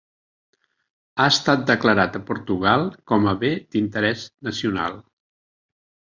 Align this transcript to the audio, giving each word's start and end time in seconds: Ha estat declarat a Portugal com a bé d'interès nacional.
Ha 1.17 1.27
estat 1.33 1.67
declarat 1.71 2.17
a 2.21 2.21
Portugal 2.31 2.87
com 3.13 3.29
a 3.33 3.37
bé 3.45 3.53
d'interès 3.77 4.27
nacional. 4.51 4.99